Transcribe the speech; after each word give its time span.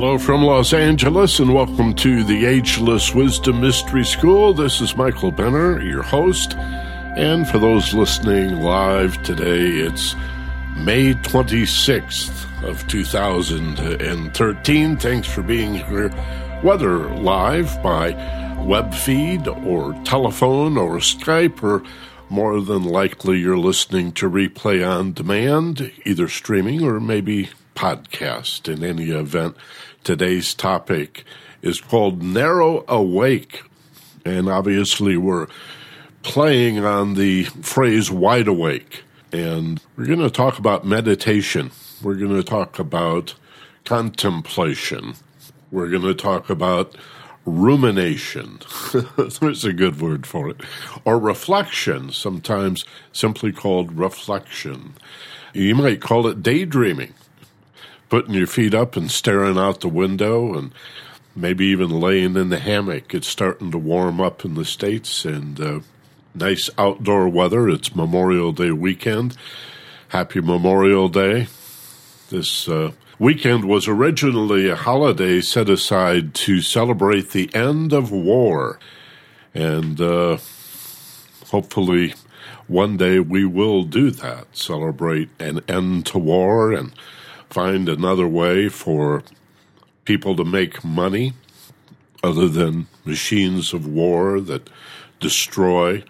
Hello 0.00 0.16
from 0.16 0.42
Los 0.42 0.72
Angeles, 0.72 1.40
and 1.40 1.52
welcome 1.52 1.92
to 1.96 2.24
the 2.24 2.46
Ageless 2.46 3.14
Wisdom 3.14 3.60
Mystery 3.60 4.02
School. 4.02 4.54
This 4.54 4.80
is 4.80 4.96
Michael 4.96 5.30
Benner, 5.30 5.82
your 5.82 6.02
host. 6.02 6.54
And 6.54 7.46
for 7.46 7.58
those 7.58 7.92
listening 7.92 8.62
live 8.62 9.22
today, 9.22 9.60
it's 9.60 10.14
May 10.78 11.12
26th 11.12 12.66
of 12.66 12.88
2013. 12.88 14.96
Thanks 14.96 15.28
for 15.28 15.42
being 15.42 15.74
here, 15.74 16.08
whether 16.62 17.14
live 17.16 17.82
by 17.82 18.12
web 18.64 18.94
feed 18.94 19.46
or 19.46 19.92
telephone 20.04 20.78
or 20.78 20.96
Skype, 20.96 21.62
or 21.62 21.82
more 22.30 22.62
than 22.62 22.84
likely 22.84 23.36
you're 23.36 23.58
listening 23.58 24.12
to 24.12 24.30
replay 24.30 24.82
on 24.82 25.12
demand, 25.12 25.92
either 26.06 26.26
streaming 26.26 26.84
or 26.84 27.00
maybe 27.00 27.50
podcast. 27.74 28.72
In 28.72 28.84
any 28.84 29.10
event, 29.10 29.56
today's 30.04 30.54
topic 30.54 31.24
is 31.62 31.80
called 31.80 32.22
Narrow 32.22 32.84
Awake. 32.88 33.62
And 34.24 34.48
obviously, 34.48 35.16
we're 35.16 35.46
playing 36.22 36.84
on 36.84 37.14
the 37.14 37.44
phrase 37.44 38.10
wide 38.10 38.48
awake. 38.48 39.02
And 39.32 39.80
we're 39.96 40.06
going 40.06 40.18
to 40.20 40.30
talk 40.30 40.58
about 40.58 40.84
meditation. 40.84 41.70
We're 42.02 42.16
going 42.16 42.34
to 42.34 42.42
talk 42.42 42.78
about 42.78 43.34
contemplation. 43.84 45.14
We're 45.70 45.88
going 45.88 46.02
to 46.02 46.14
talk 46.14 46.50
about 46.50 46.96
rumination. 47.46 48.60
There's 49.40 49.64
a 49.64 49.72
good 49.72 50.00
word 50.00 50.26
for 50.26 50.48
it. 50.48 50.60
Or 51.04 51.18
reflection, 51.18 52.10
sometimes 52.10 52.84
simply 53.12 53.52
called 53.52 53.92
reflection. 53.92 54.94
You 55.52 55.74
might 55.74 56.00
call 56.00 56.26
it 56.26 56.42
daydreaming, 56.42 57.14
putting 58.10 58.34
your 58.34 58.46
feet 58.46 58.74
up 58.74 58.96
and 58.96 59.10
staring 59.10 59.56
out 59.56 59.80
the 59.80 59.88
window 59.88 60.52
and 60.54 60.72
maybe 61.34 61.64
even 61.66 61.88
laying 61.88 62.36
in 62.36 62.50
the 62.50 62.58
hammock. 62.58 63.14
It's 63.14 63.28
starting 63.28 63.70
to 63.70 63.78
warm 63.78 64.20
up 64.20 64.44
in 64.44 64.54
the 64.54 64.64
States 64.64 65.24
and 65.24 65.58
uh, 65.58 65.80
nice 66.34 66.68
outdoor 66.76 67.28
weather. 67.28 67.68
It's 67.68 67.94
Memorial 67.94 68.52
Day 68.52 68.72
weekend. 68.72 69.36
Happy 70.08 70.40
Memorial 70.40 71.08
Day. 71.08 71.46
This 72.30 72.68
uh, 72.68 72.90
weekend 73.18 73.64
was 73.64 73.86
originally 73.86 74.68
a 74.68 74.76
holiday 74.76 75.40
set 75.40 75.68
aside 75.70 76.34
to 76.34 76.60
celebrate 76.60 77.30
the 77.30 77.48
end 77.54 77.92
of 77.92 78.10
war. 78.10 78.80
And 79.54 80.00
uh, 80.00 80.38
hopefully, 81.50 82.14
one 82.66 82.96
day 82.96 83.20
we 83.20 83.44
will 83.44 83.84
do 83.84 84.10
that 84.10 84.46
celebrate 84.56 85.28
an 85.40 85.60
end 85.68 86.06
to 86.06 86.18
war 86.18 86.72
and 86.72 86.92
find 87.50 87.88
another 87.88 88.26
way 88.26 88.68
for 88.68 89.22
people 90.04 90.34
to 90.36 90.44
make 90.44 90.84
money 90.84 91.34
other 92.22 92.48
than 92.48 92.86
machines 93.04 93.72
of 93.72 93.86
war 93.86 94.40
that 94.40 94.70
destroy 95.20 96.02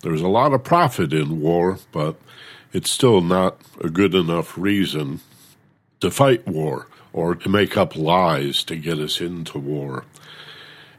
there's 0.00 0.20
a 0.20 0.28
lot 0.28 0.52
of 0.52 0.62
profit 0.62 1.12
in 1.12 1.40
war, 1.40 1.78
but 1.92 2.16
it's 2.72 2.90
still 2.90 3.20
not 3.20 3.60
a 3.80 3.88
good 3.88 4.14
enough 4.14 4.56
reason 4.56 5.20
to 6.00 6.10
fight 6.10 6.46
war 6.46 6.86
or 7.12 7.34
to 7.34 7.48
make 7.48 7.76
up 7.76 7.96
lies 7.96 8.62
to 8.64 8.76
get 8.76 8.98
us 8.98 9.20
into 9.20 9.58
war. 9.58 10.04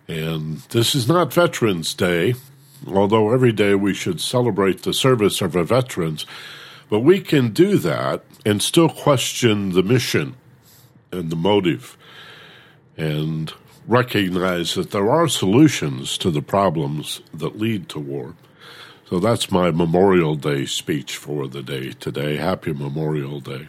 And 0.08 0.58
this 0.70 0.96
is 0.96 1.08
not 1.08 1.34
Veterans 1.34 1.94
Day, 1.94 2.34
although 2.88 3.32
every 3.32 3.54
day 3.54 3.76
we 3.76 3.94
should 3.94 4.20
celebrate 4.20 4.84
the 4.84 4.94
service 4.94 5.40
of 5.42 5.56
our 5.56 5.64
veterans. 5.64 6.26
But 6.90 7.00
we 7.00 7.22
can 7.22 7.52
do 7.52 7.78
that 7.78 8.24
and 8.46 8.62
still 8.62 8.90
question 8.90 9.74
the 9.74 9.84
mission 9.84 10.36
and 11.12 11.30
the 11.30 11.36
motive 11.36 11.98
and 12.98 13.54
recognize 13.88 14.76
that 14.76 14.92
there 14.92 15.10
are 15.10 15.28
solutions 15.28 16.18
to 16.18 16.30
the 16.32 16.42
problems 16.42 17.22
that 17.34 17.58
lead 17.58 17.90
to 17.90 18.00
war. 18.00 18.36
So 19.10 19.20
that's 19.20 19.52
my 19.52 19.72
Memorial 19.72 20.36
Day 20.36 20.66
speech 20.66 21.16
for 21.16 21.48
the 21.48 21.64
day 21.64 21.94
today. 21.94 22.38
Happy 22.38 22.74
Memorial 22.74 23.40
Day. 23.40 23.68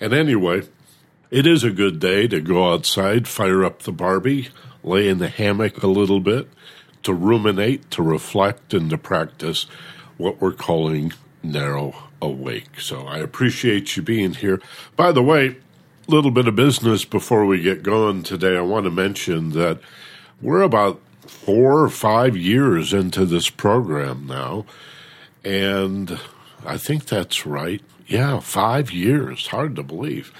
And 0.00 0.12
anyway, 0.12 0.62
it 1.30 1.46
is 1.46 1.62
a 1.62 1.70
good 1.70 2.00
day 2.00 2.26
to 2.28 2.40
go 2.40 2.72
outside, 2.72 3.28
fire 3.28 3.64
up 3.64 3.82
the 3.82 3.92
Barbie, 3.92 4.48
lay 4.82 5.08
in 5.08 5.18
the 5.18 5.28
hammock 5.28 5.82
a 5.82 5.86
little 5.86 6.20
bit, 6.20 6.48
to 7.02 7.14
ruminate, 7.14 7.90
to 7.92 8.02
reflect, 8.02 8.74
and 8.74 8.90
to 8.90 8.98
practice 8.98 9.66
what 10.16 10.40
we're 10.40 10.52
calling 10.52 11.12
narrow 11.42 11.94
awake. 12.20 12.80
So 12.80 13.06
I 13.06 13.18
appreciate 13.18 13.96
you 13.96 14.02
being 14.02 14.34
here. 14.34 14.60
By 14.96 15.12
the 15.12 15.22
way, 15.22 15.56
a 16.08 16.10
little 16.10 16.30
bit 16.30 16.48
of 16.48 16.56
business 16.56 17.04
before 17.04 17.44
we 17.44 17.60
get 17.60 17.82
going 17.82 18.22
today. 18.22 18.56
I 18.56 18.62
want 18.62 18.84
to 18.84 18.90
mention 18.90 19.50
that 19.50 19.80
we're 20.40 20.62
about 20.62 21.00
four 21.26 21.82
or 21.82 21.90
five 21.90 22.36
years 22.36 22.92
into 22.92 23.26
this 23.26 23.50
program 23.50 24.26
now. 24.26 24.64
And 25.44 26.18
I 26.64 26.78
think 26.78 27.06
that's 27.06 27.46
right. 27.46 27.82
Yeah, 28.06 28.40
five 28.40 28.90
years. 28.90 29.48
Hard 29.48 29.76
to 29.76 29.82
believe. 29.82 30.32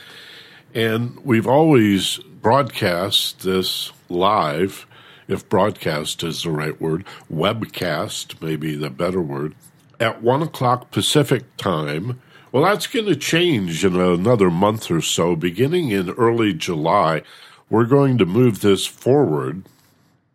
And 0.75 1.19
we've 1.25 1.47
always 1.47 2.19
broadcast 2.19 3.43
this 3.43 3.93
live, 4.09 4.87
if 5.27 5.49
broadcast 5.49 6.23
is 6.23 6.43
the 6.43 6.51
right 6.51 6.81
word, 6.81 7.05
webcast, 7.31 8.41
maybe 8.41 8.75
the 8.75 8.91
better 8.91 9.21
word, 9.21 9.55
at 10.01 10.23
one 10.23 10.43
o'clock 10.43 10.91
Pacific 10.91 11.45
time. 11.57 12.21
Well, 12.53 12.65
that's 12.65 12.87
going 12.87 13.07
to 13.07 13.17
change 13.17 13.85
in 13.85 13.97
another 13.97 14.51
month 14.51 14.91
or 14.91 15.03
so. 15.03 15.37
Beginning 15.37 15.91
in 15.91 16.11
early 16.11 16.55
July, 16.55 17.23
we're 17.69 17.85
going 17.85 18.17
to 18.19 18.27
move 18.27 18.61
this 18.61 18.87
forward 18.87 19.65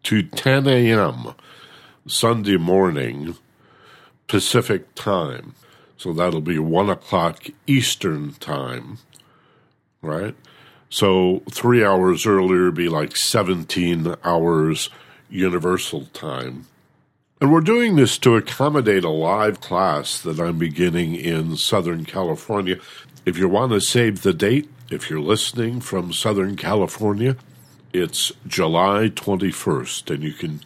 to 0.03 0.21
10 0.21 0.67
a.m. 0.67 1.33
Sunday 2.05 2.57
morning 2.57 3.35
Pacific 4.27 4.93
time. 4.95 5.55
So 5.97 6.13
that'll 6.13 6.41
be 6.41 6.59
1 6.59 6.89
o'clock 6.89 7.45
Eastern 7.65 8.33
time, 8.33 8.99
right? 10.01 10.35
So 10.89 11.41
three 11.49 11.83
hours 11.83 12.27
earlier 12.27 12.69
be 12.69 12.89
like 12.89 13.15
17 13.15 14.15
hours 14.23 14.89
Universal 15.29 16.05
time. 16.13 16.67
And 17.43 17.51
we're 17.51 17.59
doing 17.59 17.97
this 17.97 18.17
to 18.19 18.37
accommodate 18.37 19.03
a 19.03 19.09
live 19.09 19.59
class 19.59 20.17
that 20.21 20.39
I'm 20.39 20.57
beginning 20.57 21.15
in 21.15 21.57
Southern 21.57 22.05
California. 22.05 22.79
If 23.25 23.37
you 23.37 23.49
want 23.49 23.73
to 23.73 23.81
save 23.81 24.21
the 24.21 24.33
date, 24.33 24.69
if 24.89 25.09
you're 25.09 25.19
listening 25.19 25.81
from 25.81 26.13
Southern 26.13 26.55
California, 26.55 27.35
it's 27.91 28.31
July 28.47 29.09
21st, 29.09 30.09
and 30.09 30.23
you 30.23 30.31
can 30.31 30.61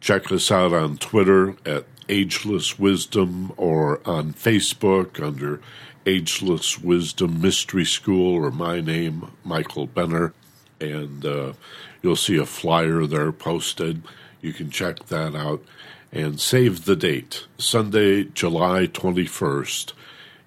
check 0.00 0.30
us 0.30 0.50
out 0.50 0.74
on 0.74 0.98
Twitter 0.98 1.56
at 1.64 1.86
Ageless 2.10 2.78
Wisdom 2.78 3.50
or 3.56 4.06
on 4.06 4.34
Facebook 4.34 5.18
under 5.18 5.62
Ageless 6.04 6.78
Wisdom 6.78 7.40
Mystery 7.40 7.86
School 7.86 8.34
or 8.34 8.50
my 8.50 8.82
name, 8.82 9.32
Michael 9.44 9.86
Benner. 9.86 10.34
And 10.78 11.24
uh, 11.24 11.54
you'll 12.02 12.16
see 12.16 12.36
a 12.36 12.44
flyer 12.44 13.06
there 13.06 13.32
posted. 13.32 14.02
You 14.42 14.52
can 14.52 14.68
check 14.68 15.06
that 15.06 15.34
out 15.34 15.64
and 16.12 16.38
save 16.38 16.84
the 16.84 16.96
date 16.96 17.46
Sunday, 17.58 18.24
July 18.24 18.86
21st 18.86 19.92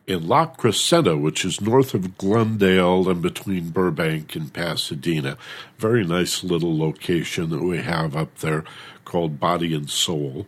in 0.07 0.27
La 0.27 0.45
Crescenta, 0.45 1.19
which 1.19 1.43
is 1.43 1.59
north 1.59 1.93
of 1.95 2.17
Glendale 2.17 3.09
and 3.09 3.21
between 3.21 3.71
Burbank 3.71 4.35
and 4.35 4.53
Pasadena. 4.53 5.37
Very 5.77 6.05
nice 6.05 6.43
little 6.43 6.77
location 6.77 7.49
that 7.49 7.63
we 7.63 7.77
have 7.77 8.15
up 8.15 8.35
there 8.37 8.63
called 9.03 9.39
Body 9.39 9.73
and 9.73 9.89
Soul. 9.89 10.45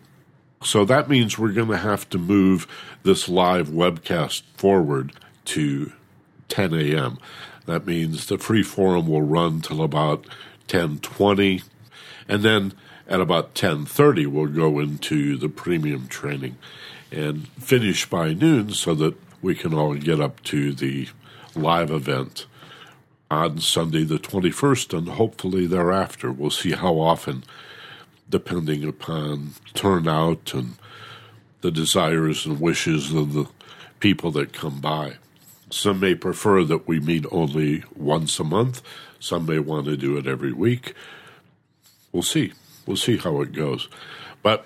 So 0.63 0.85
that 0.85 1.09
means 1.09 1.38
we're 1.38 1.53
going 1.53 1.69
to 1.69 1.78
have 1.78 2.09
to 2.11 2.17
move 2.17 2.67
this 3.03 3.28
live 3.28 3.69
webcast 3.69 4.43
forward 4.55 5.13
to 5.46 5.91
10 6.49 6.73
a.m. 6.73 7.17
That 7.66 7.85
means 7.85 8.28
the 8.28 8.37
free 8.37 8.63
forum 8.63 9.08
will 9.08 9.22
run 9.22 9.61
till 9.61 9.81
about 9.84 10.25
10:20 10.67 11.63
and 12.28 12.43
then 12.43 12.73
at 13.08 13.22
about 13.22 13.56
10:30 13.56 14.26
we'll 14.28 14.48
go 14.48 14.80
into 14.80 15.38
the 15.38 15.50
premium 15.50 16.08
training 16.08 16.58
and 17.12 17.48
finish 17.59 18.09
by 18.09 18.34
noon 18.34 18.72
so 18.72 18.94
that 18.96 19.16
we 19.42 19.56
can 19.56 19.74
all 19.74 19.96
get 19.96 20.20
up 20.20 20.44
to 20.44 20.74
the 20.74 21.08
live 21.56 21.90
event 21.90 22.46
on 23.30 23.59
Sunday 23.59 24.04
the 24.04 24.20
21st 24.20 24.98
and 24.98 25.09
hopefully 25.09 25.66
thereafter. 25.68 26.32
We'll 26.32 26.50
see 26.50 26.72
how 26.72 27.00
often, 27.00 27.44
depending 28.30 28.84
upon 28.84 29.52
turnout 29.74 30.54
and 30.54 30.76
the 31.62 31.72
desires 31.72 32.46
and 32.46 32.59
wishes 32.59 33.14
of 33.14 33.34
the 33.34 33.46
people 34.00 34.32
that 34.32 34.54
come 34.54 34.80
by. 34.80 35.16
Some 35.70 36.00
may 36.00 36.16
prefer 36.16 36.64
that 36.64 36.88
we 36.88 37.00
meet 37.00 37.26
only 37.32 37.84
once 37.96 38.40
a 38.40 38.44
month. 38.44 38.82
Some 39.20 39.46
may 39.46 39.59
want 39.59 39.86
to 39.86 39.98
do 39.98 40.18
it 40.18 40.28
every 40.28 40.54
week. 40.54 40.94
We'll 42.12 42.24
see. 42.24 42.54
We'll 42.87 42.97
see 42.97 43.17
how 43.17 43.41
it 43.41 43.51
goes. 43.51 43.87
But 44.41 44.66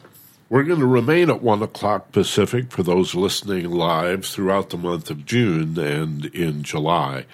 we're 0.49 0.63
going 0.63 0.79
to 0.79 0.85
remain 0.85 1.29
at 1.29 1.41
1 1.41 1.63
o'clock 1.63 2.11
Pacific 2.11 2.71
for 2.71 2.83
those 2.83 3.15
listening 3.15 3.71
live 3.71 4.25
throughout 4.25 4.69
the 4.69 4.77
month 4.77 5.09
of 5.09 5.25
June 5.25 5.77
and 5.79 6.25
in 6.25 6.63
July. 6.63 7.25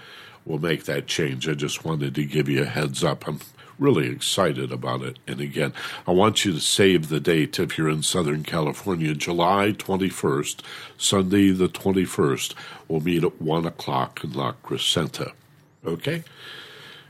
We'll 0.46 0.60
make 0.60 0.86
that 0.86 1.08
change. 1.08 1.50
I 1.50 1.54
just 1.54 1.84
wanted 1.84 2.16
to 2.16 2.26
give 2.26 2.48
you 2.48 2.62
a 2.62 2.66
heads 2.66 3.04
up. 3.04 3.28
I'm 3.28 3.40
really 3.80 4.08
excited 4.08 4.72
about 4.72 5.02
it. 5.02 5.20
And 5.28 5.42
again, 5.42 5.74
I 6.08 6.12
want 6.12 6.46
you 6.46 6.54
to 6.54 6.60
save 6.60 7.10
the 7.10 7.20
date 7.20 7.60
if 7.60 7.78
you're 7.78 7.90
in 7.90 8.04
Southern 8.04 8.44
California, 8.44 9.14
July 9.14 9.74
21st, 9.74 10.62
Sunday 10.98 11.50
the 11.52 11.68
21st. 11.68 12.54
We'll 12.88 13.02
meet 13.02 13.24
at 13.24 13.42
1 13.42 13.66
o'clock 13.66 14.24
in 14.24 14.34
La 14.34 14.54
Crescenta. 14.64 15.34
Okay? 15.86 16.24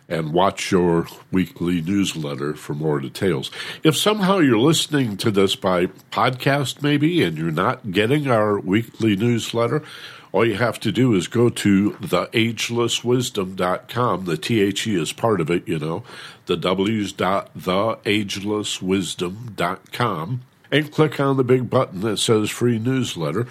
And 0.10 0.34
watch 0.34 0.72
your 0.72 1.06
weekly 1.32 1.82
newsletter 1.82 2.54
for 2.54 2.74
more 2.74 3.00
details. 3.00 3.50
If 3.84 3.96
somehow 3.98 4.40
you're 4.40 4.58
listening 4.58 5.18
to 5.18 5.30
this 5.32 5.56
by 5.56 5.86
podcast, 6.12 6.82
maybe, 6.82 7.24
and 7.24 7.38
you're 7.38 7.52
not 7.52 7.92
getting 7.92 8.30
our 8.30 8.60
weekly 8.60 9.16
newsletter, 9.16 9.84
all 10.32 10.46
you 10.46 10.56
have 10.56 10.80
to 10.82 10.92
do 10.92 11.16
is 11.16 11.28
go 11.28 11.50
to 11.50 11.92
theagelesswisdom.com. 11.92 14.26
The 14.26 14.38
THE 14.38 14.96
is 14.96 15.14
part 15.14 15.42
of 15.42 15.50
it, 15.50 15.68
you 15.68 15.80
know. 15.80 16.04
The 16.46 16.58
W's 16.58 17.12
dot 17.12 17.58
theagelesswisdom.com 17.58 20.42
and 20.70 20.92
click 20.92 21.18
on 21.20 21.38
the 21.38 21.44
big 21.44 21.70
button 21.70 22.02
that 22.02 22.18
says 22.18 22.50
free 22.50 22.80
newsletter. 22.80 23.48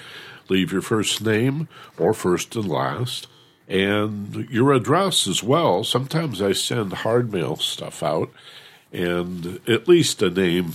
Leave 0.48 0.70
your 0.70 0.82
first 0.82 1.24
name 1.24 1.66
or 1.98 2.14
first 2.14 2.54
and 2.54 2.68
last 2.68 3.26
and 3.68 4.48
your 4.50 4.72
address 4.72 5.26
as 5.26 5.42
well. 5.42 5.84
Sometimes 5.84 6.40
I 6.40 6.52
send 6.52 6.92
hard 6.92 7.32
mail 7.32 7.56
stuff 7.56 8.02
out 8.02 8.30
and 8.92 9.60
at 9.68 9.88
least 9.88 10.22
a 10.22 10.30
name 10.30 10.74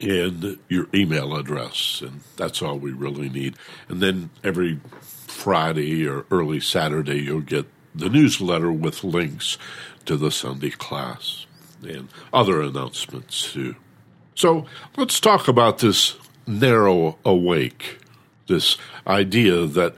and 0.00 0.58
your 0.68 0.88
email 0.92 1.34
address, 1.36 2.02
and 2.02 2.20
that's 2.36 2.60
all 2.60 2.78
we 2.78 2.92
really 2.92 3.28
need. 3.28 3.56
And 3.88 4.02
then 4.02 4.30
every 4.44 4.80
Friday 5.00 6.06
or 6.06 6.26
early 6.30 6.60
Saturday, 6.60 7.22
you'll 7.22 7.40
get 7.40 7.66
the 7.94 8.10
newsletter 8.10 8.70
with 8.70 9.04
links 9.04 9.56
to 10.04 10.16
the 10.16 10.30
Sunday 10.30 10.70
class 10.70 11.46
and 11.82 12.08
other 12.32 12.60
announcements 12.60 13.52
too. 13.52 13.76
So 14.34 14.66
let's 14.96 15.18
talk 15.18 15.48
about 15.48 15.78
this 15.78 16.16
narrow 16.46 17.18
awake, 17.24 17.98
this 18.48 18.76
idea 19.06 19.66
that 19.66 19.94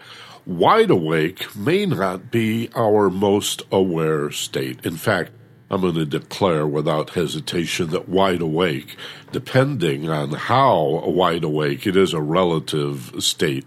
wide 0.48 0.88
awake 0.88 1.54
may 1.54 1.84
not 1.84 2.30
be 2.30 2.70
our 2.74 3.10
most 3.10 3.62
aware 3.70 4.30
state. 4.30 4.84
In 4.84 4.96
fact, 4.96 5.30
I'm 5.70 5.82
going 5.82 5.94
to 5.96 6.06
declare 6.06 6.66
without 6.66 7.10
hesitation 7.10 7.90
that 7.90 8.08
wide 8.08 8.40
awake, 8.40 8.96
depending 9.30 10.08
on 10.08 10.30
how 10.30 11.02
wide 11.04 11.44
awake, 11.44 11.86
it 11.86 11.94
is 11.94 12.14
a 12.14 12.22
relative 12.22 13.12
state. 13.18 13.66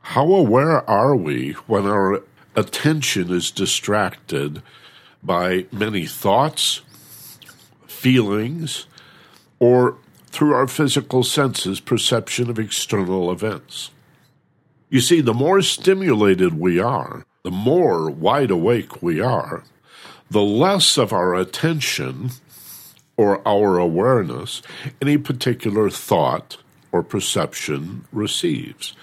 How 0.00 0.32
aware 0.32 0.88
are 0.88 1.14
we 1.14 1.52
when 1.66 1.86
our 1.86 2.22
attention 2.56 3.30
is 3.30 3.50
distracted 3.50 4.62
by 5.22 5.66
many 5.70 6.06
thoughts, 6.06 6.80
feelings, 7.86 8.86
or 9.58 9.98
through 10.28 10.54
our 10.54 10.66
physical 10.66 11.22
senses, 11.22 11.78
perception 11.78 12.48
of 12.48 12.58
external 12.58 13.30
events? 13.30 13.90
You 14.90 15.00
see, 15.00 15.20
the 15.20 15.32
more 15.32 15.62
stimulated 15.62 16.58
we 16.58 16.80
are, 16.80 17.24
the 17.44 17.52
more 17.52 18.10
wide 18.10 18.50
awake 18.50 19.00
we 19.00 19.20
are, 19.20 19.62
the 20.28 20.42
less 20.42 20.98
of 20.98 21.12
our 21.12 21.34
attention 21.34 22.30
or 23.16 23.46
our 23.46 23.78
awareness 23.78 24.62
any 25.00 25.16
particular 25.16 25.90
thought 25.90 26.56
or 26.90 27.04
perception 27.04 28.04
receives. 28.12 28.94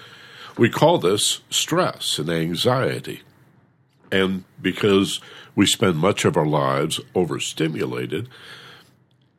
We 0.58 0.70
call 0.70 0.98
this 0.98 1.40
stress 1.50 2.20
and 2.20 2.30
anxiety. 2.30 3.22
And 4.12 4.44
because 4.62 5.22
we 5.56 5.66
spend 5.66 5.98
much 5.98 6.26
of 6.26 6.36
our 6.36 6.46
lives 6.46 7.00
overstimulated, 7.16 8.28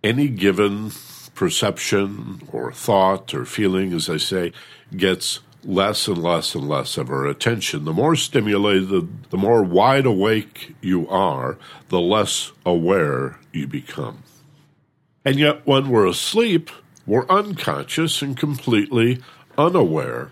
any 0.02 0.28
given 0.28 0.92
perception 1.34 2.42
or 2.52 2.72
thought 2.72 3.34
or 3.34 3.44
feeling, 3.44 3.92
as 3.92 4.08
I 4.08 4.16
say, 4.16 4.52
gets 4.96 5.40
less 5.68 6.08
and 6.08 6.16
less 6.16 6.54
and 6.54 6.66
less 6.66 6.96
of 6.96 7.10
our 7.10 7.26
attention. 7.26 7.84
The 7.84 7.92
more 7.92 8.16
stimulated, 8.16 9.30
the 9.30 9.36
more 9.36 9.62
wide 9.62 10.06
awake 10.06 10.74
you 10.80 11.06
are, 11.08 11.58
the 11.90 12.00
less 12.00 12.52
aware 12.64 13.38
you 13.52 13.66
become. 13.66 14.22
And 15.26 15.38
yet, 15.38 15.66
when 15.66 15.90
we're 15.90 16.06
asleep, 16.06 16.70
we're 17.06 17.28
unconscious 17.28 18.22
and 18.22 18.34
completely 18.34 19.20
unaware. 19.58 20.30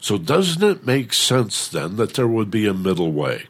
So, 0.00 0.16
doesn't 0.16 0.62
it 0.62 0.86
make 0.86 1.12
sense 1.12 1.68
then 1.68 1.96
that 1.96 2.14
there 2.14 2.28
would 2.28 2.50
be 2.50 2.66
a 2.66 2.72
middle 2.72 3.12
way? 3.12 3.44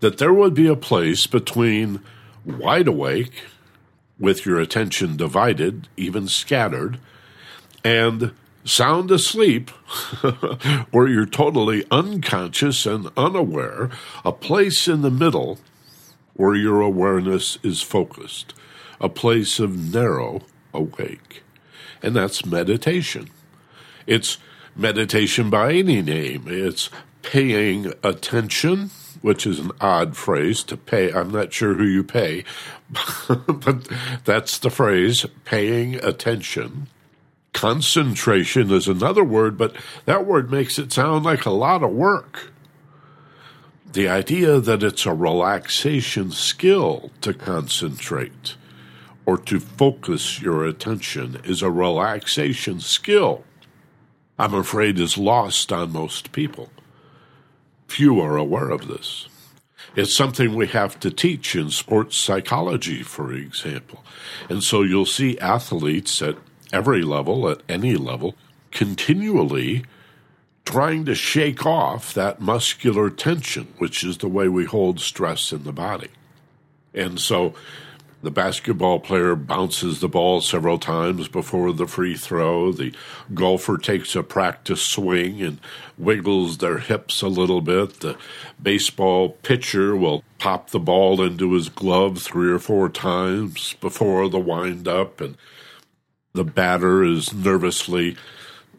That 0.00 0.18
there 0.18 0.32
would 0.32 0.54
be 0.54 0.66
a 0.66 0.74
place 0.74 1.28
between 1.28 2.00
wide 2.44 2.88
awake, 2.88 3.44
with 4.18 4.44
your 4.44 4.58
attention 4.58 5.16
divided, 5.16 5.86
even 5.96 6.26
scattered, 6.26 6.98
and 7.84 8.32
sound 8.64 9.10
asleep, 9.10 9.70
where 10.90 11.08
you're 11.08 11.26
totally 11.26 11.84
unconscious 11.90 12.86
and 12.86 13.10
unaware, 13.16 13.90
a 14.24 14.32
place 14.32 14.88
in 14.88 15.02
the 15.02 15.10
middle 15.10 15.58
where 16.34 16.54
your 16.54 16.80
awareness 16.80 17.58
is 17.62 17.82
focused, 17.82 18.54
a 19.00 19.08
place 19.08 19.58
of 19.58 19.92
narrow 19.92 20.40
awake. 20.72 21.42
And 22.02 22.16
that's 22.16 22.46
meditation. 22.46 23.28
It's 24.06 24.38
meditation 24.74 25.50
by 25.50 25.74
any 25.74 26.02
name. 26.02 26.44
It's 26.46 26.90
paying 27.22 27.92
attention, 28.02 28.90
which 29.20 29.46
is 29.46 29.58
an 29.58 29.70
odd 29.80 30.16
phrase 30.16 30.64
to 30.64 30.76
pay. 30.76 31.12
I'm 31.12 31.30
not 31.30 31.52
sure 31.52 31.74
who 31.74 31.84
you 31.84 32.02
pay, 32.02 32.44
but 33.28 33.88
that's 34.24 34.58
the 34.58 34.70
phrase 34.70 35.26
paying 35.44 35.96
attention 35.96 36.88
Concentration 37.52 38.70
is 38.70 38.88
another 38.88 39.24
word, 39.24 39.56
but 39.56 39.76
that 40.04 40.26
word 40.26 40.50
makes 40.50 40.78
it 40.78 40.92
sound 40.92 41.24
like 41.24 41.44
a 41.44 41.50
lot 41.50 41.82
of 41.82 41.90
work. 41.90 42.50
The 43.92 44.08
idea 44.08 44.58
that 44.58 44.82
it's 44.82 45.04
a 45.04 45.12
relaxation 45.12 46.30
skill 46.30 47.10
to 47.20 47.34
concentrate 47.34 48.56
or 49.26 49.36
to 49.36 49.60
focus 49.60 50.40
your 50.40 50.66
attention 50.66 51.40
is 51.44 51.62
a 51.62 51.70
relaxation 51.70 52.80
skill, 52.80 53.44
I'm 54.38 54.54
afraid 54.54 54.98
is 54.98 55.18
lost 55.18 55.70
on 55.72 55.92
most 55.92 56.32
people. 56.32 56.70
Few 57.86 58.18
are 58.20 58.36
aware 58.36 58.70
of 58.70 58.88
this. 58.88 59.28
It's 59.94 60.16
something 60.16 60.54
we 60.54 60.68
have 60.68 60.98
to 61.00 61.10
teach 61.10 61.54
in 61.54 61.68
sports 61.70 62.16
psychology, 62.16 63.02
for 63.02 63.32
example. 63.32 64.02
And 64.48 64.62
so 64.62 64.82
you'll 64.82 65.04
see 65.04 65.38
athletes 65.38 66.22
at 66.22 66.36
every 66.72 67.02
level, 67.02 67.48
at 67.48 67.62
any 67.68 67.96
level, 67.96 68.34
continually 68.70 69.84
trying 70.64 71.04
to 71.04 71.14
shake 71.14 71.66
off 71.66 72.14
that 72.14 72.40
muscular 72.40 73.10
tension, 73.10 73.74
which 73.78 74.04
is 74.04 74.18
the 74.18 74.28
way 74.28 74.48
we 74.48 74.64
hold 74.64 75.00
stress 75.00 75.52
in 75.52 75.64
the 75.64 75.72
body. 75.72 76.08
And 76.94 77.18
so 77.18 77.54
the 78.22 78.30
basketball 78.30 79.00
player 79.00 79.34
bounces 79.34 80.00
the 80.00 80.08
ball 80.08 80.40
several 80.40 80.78
times 80.78 81.26
before 81.26 81.72
the 81.72 81.88
free 81.88 82.14
throw. 82.14 82.70
The 82.70 82.94
golfer 83.34 83.76
takes 83.76 84.14
a 84.14 84.22
practice 84.22 84.82
swing 84.82 85.42
and 85.42 85.58
wiggles 85.98 86.58
their 86.58 86.78
hips 86.78 87.20
a 87.22 87.28
little 87.28 87.60
bit. 87.60 88.00
The 88.00 88.16
baseball 88.62 89.30
pitcher 89.30 89.96
will 89.96 90.22
pop 90.38 90.70
the 90.70 90.78
ball 90.78 91.20
into 91.20 91.54
his 91.54 91.68
glove 91.68 92.22
three 92.22 92.50
or 92.50 92.60
four 92.60 92.88
times 92.88 93.74
before 93.80 94.28
the 94.28 94.38
wind 94.38 94.86
up 94.86 95.20
and 95.20 95.36
the 96.34 96.44
batter 96.44 97.04
is 97.04 97.32
nervously 97.32 98.16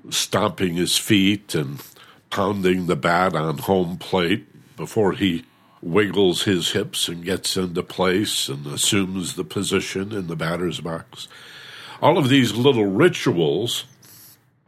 stomping 0.09 0.75
his 0.75 0.97
feet 0.97 1.53
and 1.53 1.81
pounding 2.29 2.87
the 2.87 2.95
bat 2.95 3.35
on 3.35 3.59
home 3.59 3.97
plate 3.97 4.47
before 4.75 5.13
he 5.13 5.45
wiggles 5.81 6.43
his 6.43 6.71
hips 6.71 7.07
and 7.07 7.23
gets 7.23 7.55
into 7.55 7.83
place 7.83 8.49
and 8.49 8.65
assumes 8.65 9.35
the 9.35 9.43
position 9.43 10.11
in 10.11 10.27
the 10.27 10.35
batter's 10.35 10.79
box. 10.79 11.27
All 12.01 12.17
of 12.17 12.29
these 12.29 12.55
little 12.55 12.85
rituals 12.85 13.85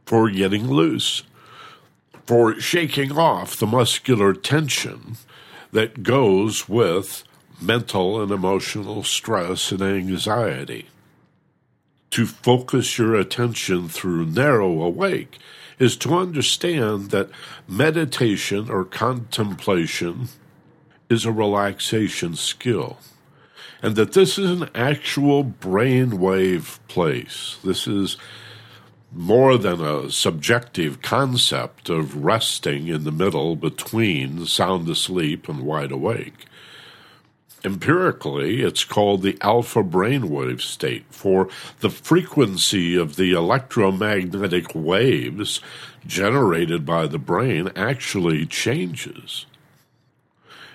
for 0.06 0.30
getting 0.30 0.68
loose, 0.68 1.24
for 2.26 2.60
shaking 2.60 3.14
off 3.14 3.58
the 3.58 3.66
muscular 3.66 4.34
tension 4.34 5.18
that 5.72 6.04
goes 6.04 6.70
with 6.70 7.24
mental 7.60 8.22
and 8.22 8.32
emotional 8.32 9.04
stress 9.04 9.72
and 9.72 9.82
anxiety 9.82 10.88
to 12.12 12.26
focus 12.26 12.98
your 12.98 13.16
attention 13.16 13.90
through 13.90 14.26
narrow 14.26 14.82
awake 14.82 15.38
is 15.80 15.98
to 15.98 16.16
understand 16.16 17.12
that 17.12 17.30
meditation 17.68 18.70
or 18.70 18.86
contemplation 18.86 20.30
is 21.10 21.26
a 21.26 21.32
relaxation 21.32 22.36
skill 22.36 22.98
and 23.82 23.96
that 23.96 24.14
this 24.14 24.38
is 24.38 24.50
an 24.50 24.70
actual 24.74 25.44
brainwave 25.44 26.80
place. 26.88 27.58
This 27.64 27.88
is 27.88 28.18
more 29.12 29.58
than 29.58 29.80
a 29.80 30.10
subjective 30.12 31.02
concept 31.02 31.90
of 31.90 32.24
resting 32.24 32.88
in 32.88 33.04
the 33.04 33.12
middle 33.12 33.56
between 33.56 34.46
sound 34.46 34.90
asleep 34.90 35.48
and 35.48 35.62
wide 35.62 35.92
awake. 35.92 36.46
Empirically, 37.66 38.62
it's 38.62 38.84
called 38.84 39.22
the 39.22 39.38
alpha 39.42 39.84
brainwave 39.84 40.62
state, 40.62 41.06
for 41.10 41.50
the 41.80 41.90
frequency 41.90 42.96
of 42.96 43.16
the 43.16 43.34
electromagnetic 43.34 44.74
waves 44.74 45.60
generated 46.06 46.86
by 46.86 47.08
the 47.08 47.18
brain 47.18 47.72
actually 47.76 48.46
changes. 48.46 49.46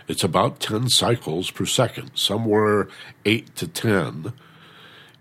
It's 0.08 0.24
about 0.24 0.58
10 0.58 0.88
cycles 0.88 1.52
per 1.52 1.66
second, 1.66 2.10
somewhere 2.16 2.88
8 3.24 3.54
to 3.56 3.68
10 3.68 4.32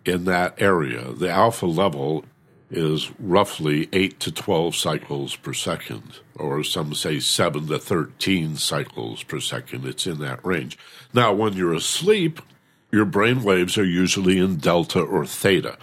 in 0.03 0.25
that 0.25 0.59
area. 0.59 1.11
The 1.13 1.29
alpha 1.29 1.67
level 1.67 2.25
is 2.71 3.11
roughly 3.19 3.89
8 3.91 4.19
to 4.19 4.31
12 4.31 4.75
cycles 4.75 5.35
per 5.35 5.53
second, 5.53 6.19
or 6.35 6.63
some 6.63 6.93
say 6.93 7.19
7 7.19 7.67
to 7.67 7.79
13 7.79 8.57
cycles 8.57 9.23
per 9.23 9.39
second. 9.39 9.85
It's 9.85 10.05
in 10.05 10.19
that 10.19 10.45
range. 10.45 10.77
Now, 11.13 11.33
when 11.33 11.53
you're 11.53 11.73
asleep, 11.73 12.41
your 12.91 13.05
brain 13.05 13.43
waves 13.43 13.77
are 13.77 13.85
usually 13.85 14.38
in 14.38 14.57
delta 14.57 14.99
or 15.01 15.25
theta. 15.25 15.77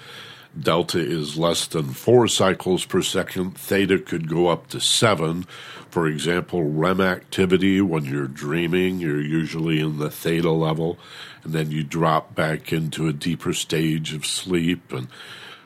Delta 0.59 0.99
is 0.99 1.37
less 1.37 1.67
than 1.67 1.93
4 1.93 2.29
cycles 2.29 2.85
per 2.85 3.03
second, 3.03 3.59
theta 3.59 3.99
could 3.99 4.29
go 4.29 4.49
up 4.49 4.69
to 4.69 4.81
7. 4.81 5.45
For 5.91 6.07
example, 6.07 6.63
REM 6.63 7.01
activity, 7.01 7.81
when 7.81 8.05
you're 8.05 8.27
dreaming, 8.27 8.99
you're 8.99 9.21
usually 9.21 9.81
in 9.81 9.99
the 9.99 10.11
theta 10.11 10.51
level, 10.51 10.99
and 11.43 11.53
then 11.53 11.71
you 11.71 11.85
drop 11.85 12.35
back 12.35 12.73
into 12.73 13.07
a 13.07 13.13
deeper 13.13 13.53
stage 13.53 14.15
of 14.15 14.25
sleep 14.25 14.93
and 14.93 15.09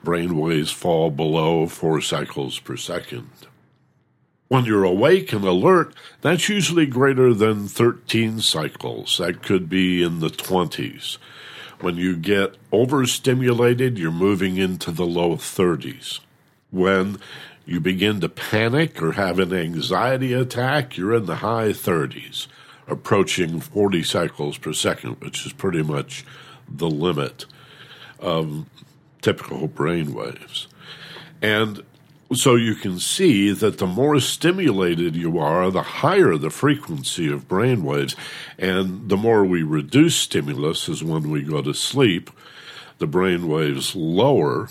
brain 0.03 0.37
waves 0.37 0.71
fall 0.71 1.11
below 1.11 1.67
four 1.67 2.01
cycles 2.01 2.59
per 2.59 2.77
second. 2.77 3.31
When 4.49 4.65
you're 4.65 4.85
awake 4.85 5.33
and 5.33 5.45
alert, 5.45 5.95
that's 6.23 6.49
usually 6.49 6.87
greater 6.87 7.33
than 7.33 7.69
13 7.69 8.41
cycles. 8.41 9.19
That 9.19 9.43
could 9.43 9.69
be 9.69 10.03
in 10.03 10.19
the 10.19 10.29
20s. 10.29 11.19
When 11.81 11.97
you 11.97 12.17
get 12.17 12.57
overstimulated, 12.73 13.97
you're 13.97 14.11
moving 14.11 14.57
into 14.57 14.91
the 14.91 15.07
low 15.07 15.37
30s. 15.37 16.21
When 16.71 17.19
you 17.65 17.79
begin 17.79 18.21
to 18.21 18.29
panic 18.29 19.01
or 19.01 19.13
have 19.13 19.39
an 19.39 19.55
anxiety 19.55 20.33
attack, 20.33 20.97
you're 20.97 21.15
in 21.15 21.27
the 21.27 21.37
high 21.37 21.69
30s, 21.69 22.49
approaching 22.89 23.61
40 23.61 24.03
cycles 24.03 24.59
per 24.59 24.73
second, 24.73 25.21
which 25.21 25.47
is 25.47 25.53
pretty 25.53 25.83
much 25.83 26.25
the 26.69 26.91
limit 26.91 27.47
of 28.19 28.67
typical 29.21 29.67
brain 29.67 30.15
waves. 30.15 30.69
And 31.43 31.83
so 32.33 32.55
you 32.55 32.75
can 32.77 33.01
see 33.01 33.51
that 33.51 33.79
the 33.79 33.87
more 33.87 34.21
stimulated 34.21 35.17
you 35.17 35.39
are, 35.39 35.71
the 35.71 35.83
higher 35.83 36.37
the 36.37 36.51
frequency 36.51 37.31
of 37.31 37.49
brain 37.49 37.83
waves. 37.83 38.15
And 38.59 39.09
the 39.09 39.17
more 39.17 39.45
we 39.45 39.63
reduce 39.63 40.17
stimulus 40.17 40.89
is 40.89 41.03
when 41.03 41.31
we 41.31 41.43
go 41.43 41.61
to 41.63 41.75
sleep, 41.75 42.31
the 42.99 43.07
brain 43.07 43.49
waves 43.49 43.97
lower 43.97 44.69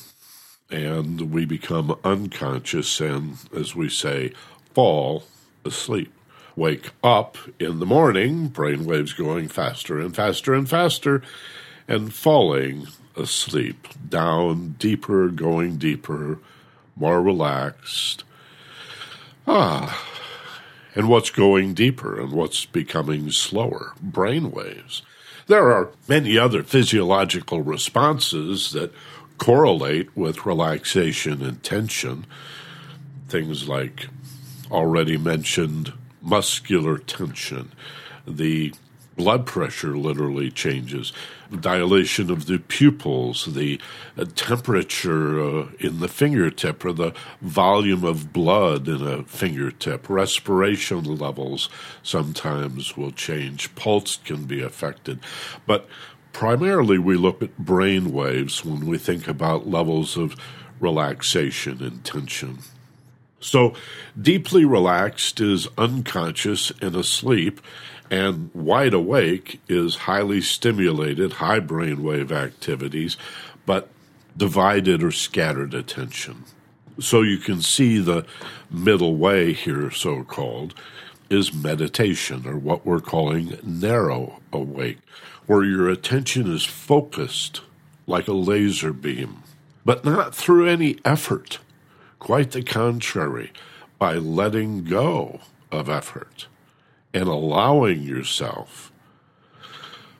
and 0.72 1.34
we 1.34 1.46
become 1.46 1.98
unconscious 2.04 3.02
and, 3.02 3.38
as 3.56 3.76
we 3.76 3.90
say, 3.90 4.32
fall 4.74 5.24
asleep. 5.66 6.14
Wake 6.56 6.92
up 7.04 7.38
in 7.60 7.80
the 7.80 7.86
morning, 7.86 8.48
brain 8.48 8.86
waves 8.86 9.14
going 9.14 9.48
faster 9.48 10.00
and 10.00 10.16
faster 10.16 10.54
and 10.54 10.70
faster, 10.70 11.22
and 11.88 12.14
falling 12.14 12.88
asleep, 13.20 13.88
down, 14.10 14.76
deeper, 14.80 15.28
going 15.30 15.78
deeper, 15.78 16.40
more 16.96 17.22
relaxed. 17.22 18.24
Ah, 19.48 20.06
and 20.96 21.08
what's 21.08 21.30
going 21.30 21.74
deeper 21.74 22.20
and 22.20 22.32
what's 22.32 22.66
becoming 22.66 23.32
slower? 23.32 23.94
Brain 24.02 24.52
waves. 24.52 25.02
There 25.48 25.72
are 25.72 25.90
many 26.08 26.38
other 26.38 26.64
physiological 26.64 27.62
responses 27.62 28.72
that 28.72 28.94
correlate 29.38 30.16
with 30.16 30.46
relaxation 30.46 31.42
and 31.44 31.64
tension. 31.64 32.26
Things 33.28 33.68
like 33.68 34.08
already 34.70 35.18
mentioned 35.18 35.94
muscular 36.22 36.98
tension, 36.98 37.72
the 38.28 38.74
blood 39.20 39.46
pressure 39.46 39.98
literally 39.98 40.50
changes, 40.50 41.12
dilation 41.60 42.32
of 42.32 42.46
the 42.46 42.58
pupils, 42.58 43.54
the 43.54 43.78
uh, 44.18 44.24
temperature 44.34 45.42
uh, 45.42 45.68
in 45.78 46.00
the 46.00 46.08
fingertip, 46.08 46.86
or 46.86 46.94
the 46.94 47.14
volume 47.42 48.06
of 48.06 48.32
blood 48.32 48.88
in 48.88 49.06
a 49.06 49.22
fingertip. 49.24 50.10
Respiration 50.10 51.04
levels 51.18 51.70
sometimes 52.02 52.96
will 52.96 53.12
change. 53.12 53.76
Pulse 53.76 54.16
can 54.24 54.46
be 54.46 54.62
affected. 54.62 55.20
But 55.68 55.86
primarily, 56.32 56.98
we 56.98 57.18
look 57.18 57.44
at 57.44 57.58
brain 57.58 58.14
waves 58.14 58.64
when 58.64 58.86
we 58.86 58.98
think 58.98 59.28
about 59.28 59.68
levels 59.68 60.16
of 60.16 60.38
relaxation 60.80 61.84
and 61.84 62.06
tension. 62.06 62.60
So, 63.42 63.74
deeply 64.20 64.64
relaxed 64.64 65.42
is 65.42 65.68
unconscious 65.78 66.72
and 66.82 66.96
asleep, 66.96 67.60
and 68.10 68.50
wide 68.54 68.94
awake 68.94 69.62
is 69.68 69.96
highly 69.96 70.42
stimulated, 70.42 71.34
high 71.34 71.60
brainwave 71.60 72.32
activities, 72.32 73.18
but 73.66 73.90
divided 74.36 75.04
or 75.04 75.12
scattered 75.12 75.74
attention. 75.74 76.44
So 77.00 77.22
you 77.22 77.38
can 77.38 77.62
see 77.62 78.00
the 78.00 78.26
middle 78.70 79.16
way 79.16 79.54
here, 79.54 79.92
so 79.92 80.24
called, 80.24 80.74
is 81.30 81.54
meditation, 81.54 82.48
or 82.48 82.58
what 82.58 82.86
we're 82.86 83.00
calling 83.00 83.58
narrow 83.64 84.40
awake, 84.52 84.98
where 85.46 85.64
your 85.64 85.90
attention 85.90 86.52
is 86.52 86.66
focused 86.66 87.62
like 88.08 88.28
a 88.28 88.34
laser 88.34 88.92
beam, 88.92 89.44
but 89.86 90.04
not 90.04 90.34
through 90.34 90.68
any 90.68 90.98
effort. 91.06 91.60
Quite 92.18 92.52
the 92.52 92.64
contrary, 92.64 93.52
by 94.00 94.16
letting 94.16 94.84
go 94.84 95.42
of 95.72 95.90
effort 95.90 96.48
and 97.14 97.28
allowing 97.28 98.04
yourself 98.04 98.92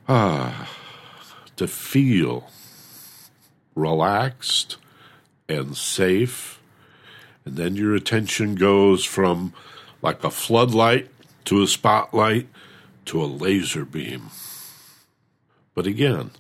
ah, 0.08 0.70
to 1.56 1.68
feel 1.68 2.50
relaxed 3.76 4.78
and 5.48 5.76
safe. 5.76 6.62
And 7.46 7.56
then 7.56 7.76
your 7.76 7.96
attention 7.96 8.56
goes 8.56 9.06
from 9.06 9.54
like 10.02 10.24
a 10.24 10.32
floodlight 10.32 11.10
to 11.46 11.62
a 11.62 11.68
spotlight 11.68 12.48
to 13.06 13.24
a 13.24 13.26
laser 13.26 13.86
beam. 13.86 14.30
But 15.74 15.88
again, 15.88 16.32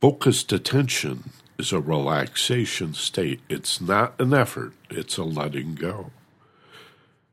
focused 0.00 0.52
attention 0.52 1.30
is 1.58 1.72
a 1.72 1.80
relaxation 1.80 2.94
state. 2.94 3.40
It's 3.48 3.80
not 3.80 4.20
an 4.20 4.34
effort, 4.34 4.72
it's 4.90 5.16
a 5.16 5.24
letting 5.24 5.74
go. 5.74 6.10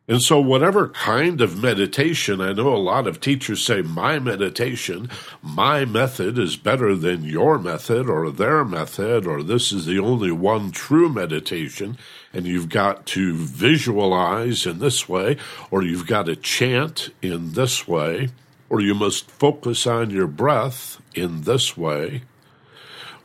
And 0.10 0.24
so, 0.24 0.42
whatever 0.42 0.88
kind 0.88 1.40
of 1.40 1.62
meditation, 1.62 2.42
I 2.42 2.52
know 2.52 2.76
a 2.76 2.78
lot 2.78 3.06
of 3.06 3.22
teachers 3.22 3.64
say, 3.64 3.84
my 3.84 4.18
meditation, 4.18 5.08
my 5.44 5.86
method 5.86 6.40
is 6.40 6.58
better 6.58 6.96
than 6.96 7.24
your 7.24 7.60
method 7.60 8.10
or 8.10 8.32
their 8.32 8.66
method, 8.66 9.28
or 9.28 9.44
this 9.44 9.72
is 9.72 9.86
the 9.86 10.00
only 10.00 10.32
one 10.32 10.72
true 10.72 11.10
meditation, 11.10 11.96
and 12.34 12.48
you've 12.48 12.70
got 12.70 13.06
to 13.06 13.36
visualize 13.36 14.66
in 14.66 14.80
this 14.80 15.08
way, 15.08 15.38
or 15.70 15.84
you've 15.84 16.08
got 16.08 16.26
to 16.26 16.36
chant 16.36 17.12
in 17.22 17.54
this 17.54 17.88
way, 17.88 18.30
or 18.68 18.82
you 18.82 18.96
must 18.96 19.30
focus 19.30 19.86
on 19.86 20.10
your 20.10 20.26
breath 20.26 21.00
in 21.14 21.42
this 21.42 21.78
way, 21.78 22.24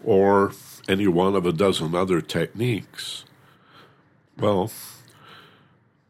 or 0.04 0.52
any 0.86 1.08
one 1.08 1.34
of 1.34 1.46
a 1.46 1.52
dozen 1.52 1.94
other 1.94 2.20
techniques. 2.20 3.24
Well, 4.36 4.70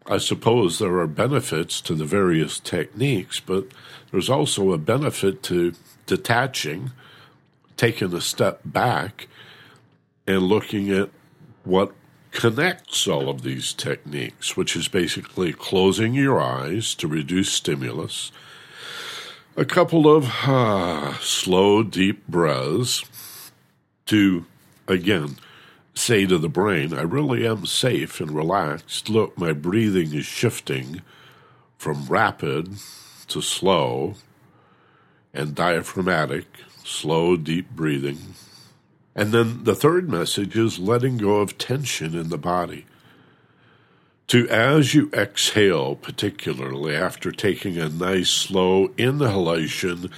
I 0.07 0.19
suppose 0.19 0.79
there 0.79 0.99
are 0.99 1.07
benefits 1.07 1.81
to 1.83 1.95
the 1.95 2.05
various 2.05 2.61
techniques, 2.61 3.41
but 3.41 3.67
there's 4.11 4.29
also 4.29 4.73
a 4.73 4.79
benefit 4.79 5.43
to 5.45 5.73
detaching, 6.07 6.93
taking 7.77 8.13
a 8.13 8.21
step 8.21 8.61
back, 8.65 9.29
and 10.27 10.43
looking 10.43 10.91
at 10.91 11.11
what 11.65 11.93
connects 12.33 13.07
all 13.07 13.31
of 13.31 13.43
these 13.43 13.73
techniques, 13.73 14.57
which 14.57 14.77
is 14.77 14.89
basically 14.89 15.53
closing 15.53 16.15
your 16.15 16.41
eyes 16.41 16.95
to 16.97 17.09
reduce 17.09 17.53
stimulus, 17.53 18.31
a 19.57 19.65
couple 19.65 20.15
of 20.15 20.27
ah, 20.43 21.19
slow, 21.23 21.83
deep 21.83 22.27
breaths 22.27 23.05
to, 24.07 24.45
again, 24.87 25.37
say 25.95 26.27
to 26.27 26.39
the 26.39 26.49
brain, 26.49 26.93
I 26.93 27.03
really 27.03 27.47
am 27.47 27.67
safe 27.67 28.21
and 28.21 28.31
relaxed. 28.31 29.09
Look, 29.09 29.39
my 29.39 29.53
breathing 29.53 30.13
is 30.13 30.27
shifting 30.27 31.03
from 31.79 32.07
rapid 32.07 32.77
to 33.29 33.41
slow 33.41 34.15
and 35.33 35.55
diaphragmatic, 35.55 36.47
slow, 36.85 37.37
deep 37.37 37.71
breathing. 37.71 38.35
And 39.15 39.33
then 39.33 39.65
the 39.65 39.75
third 39.75 40.11
message 40.11 40.57
is 40.57 40.79
letting 40.79 41.19
go 41.19 41.37
of 41.37 41.57
tension 41.59 42.17
in 42.17 42.29
the 42.29 42.39
body. 42.39 42.87
To 44.29 44.49
as 44.49 44.95
you 44.95 45.11
exhale, 45.13 45.95
particularly 45.97 46.97
after 46.97 47.31
taking 47.31 47.79
a 47.79 47.89
nice 47.89 48.31
slow 48.31 48.91
inhalation, 48.97 50.11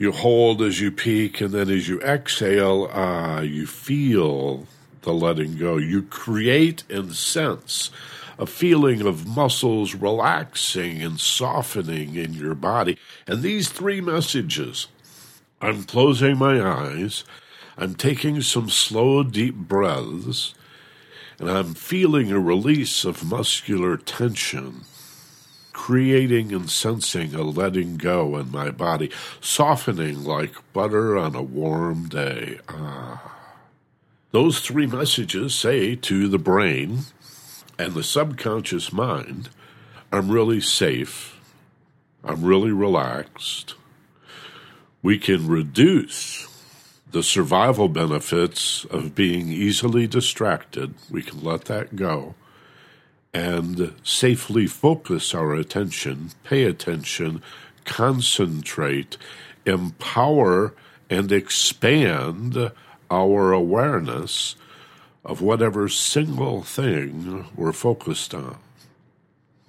You 0.00 0.12
hold 0.12 0.62
as 0.62 0.80
you 0.80 0.90
peak, 0.90 1.42
and 1.42 1.52
then 1.52 1.68
as 1.68 1.86
you 1.86 2.00
exhale, 2.00 2.88
ah, 2.90 3.40
you 3.40 3.66
feel 3.66 4.66
the 5.02 5.12
letting 5.12 5.56
go. 5.56 5.76
You 5.76 6.02
create 6.02 6.84
and 6.90 7.14
sense 7.14 7.90
a 8.38 8.46
feeling 8.46 9.02
of 9.02 9.26
muscles 9.26 9.94
relaxing 9.94 11.02
and 11.02 11.20
softening 11.20 12.14
in 12.14 12.32
your 12.32 12.54
body. 12.54 12.96
And 13.26 13.42
these 13.42 13.68
three 13.68 14.00
messages 14.00 14.88
I'm 15.60 15.84
closing 15.84 16.38
my 16.38 16.62
eyes, 16.62 17.24
I'm 17.76 17.94
taking 17.94 18.40
some 18.40 18.70
slow, 18.70 19.22
deep 19.22 19.54
breaths, 19.54 20.54
and 21.38 21.50
I'm 21.50 21.74
feeling 21.74 22.32
a 22.32 22.40
release 22.40 23.04
of 23.04 23.30
muscular 23.30 23.98
tension 23.98 24.84
creating 25.80 26.52
and 26.52 26.70
sensing 26.70 27.34
a 27.34 27.42
letting 27.42 27.96
go 27.96 28.36
in 28.36 28.50
my 28.50 28.70
body, 28.70 29.10
softening 29.40 30.22
like 30.24 30.54
butter 30.74 31.16
on 31.16 31.34
a 31.34 31.42
warm 31.42 32.06
day. 32.06 32.58
Ah. 32.68 33.29
Those 34.32 34.60
three 34.60 34.86
messages 34.86 35.54
say 35.54 35.96
to 35.96 36.28
the 36.28 36.38
brain 36.38 37.00
and 37.78 37.94
the 37.94 38.04
subconscious 38.04 38.92
mind, 38.92 39.50
I'm 40.12 40.30
really 40.30 40.60
safe. 40.60 41.40
I'm 42.22 42.44
really 42.44 42.70
relaxed. 42.70 43.74
We 45.02 45.18
can 45.18 45.48
reduce 45.48 46.46
the 47.10 47.22
survival 47.24 47.88
benefits 47.88 48.84
of 48.84 49.16
being 49.16 49.48
easily 49.48 50.06
distracted. 50.06 50.94
We 51.10 51.22
can 51.22 51.42
let 51.42 51.64
that 51.64 51.96
go 51.96 52.34
and 53.34 53.94
safely 54.04 54.66
focus 54.66 55.34
our 55.34 55.54
attention, 55.54 56.30
pay 56.44 56.64
attention, 56.64 57.42
concentrate, 57.84 59.16
empower, 59.64 60.74
and 61.08 61.32
expand 61.32 62.70
our 63.10 63.52
awareness 63.52 64.56
of 65.24 65.42
whatever 65.42 65.88
single 65.88 66.62
thing 66.62 67.46
we're 67.56 67.72
focused 67.72 68.34
on. 68.34 68.58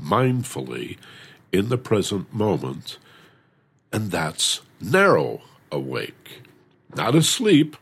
Mindfully 0.02 0.98
in 1.52 1.70
the 1.70 1.78
present 1.78 2.34
moment, 2.34 2.98
and 3.92 4.12
that's 4.12 4.62
narrow 4.80 5.42
awake. 5.72 6.42
Not 6.96 7.16
asleep, 7.16 7.76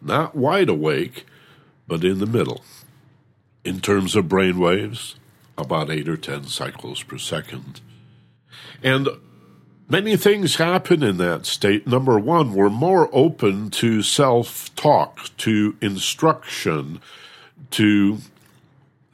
not 0.00 0.34
wide 0.34 0.68
awake, 0.68 1.24
but 1.86 2.04
in 2.04 2.18
the 2.18 2.26
middle. 2.26 2.64
In 3.64 3.80
terms 3.80 4.16
of 4.16 4.28
brain 4.28 4.58
waves, 4.58 5.16
about 5.56 5.90
eight 5.90 6.08
or 6.08 6.16
ten 6.16 6.44
cycles 6.44 7.02
per 7.02 7.18
second. 7.18 7.80
And 8.82 9.08
many 9.92 10.16
things 10.16 10.56
happen 10.56 11.02
in 11.02 11.18
that 11.18 11.44
state. 11.44 11.86
Number 11.86 12.18
one, 12.18 12.54
we're 12.54 12.70
more 12.70 13.10
open 13.12 13.68
to 13.72 14.02
self 14.02 14.74
talk, 14.74 15.28
to 15.36 15.76
instruction, 15.82 16.98
to 17.72 18.18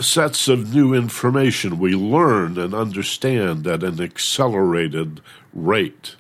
sets 0.01 0.47
of 0.47 0.73
new 0.73 0.95
information. 0.95 1.81
We 1.81 1.97
learn 1.97 2.57
and 2.57 2.75
understand 2.75 3.67
at 3.67 3.83
an 3.83 4.01
accelerated 4.01 5.21
rate 5.53 6.15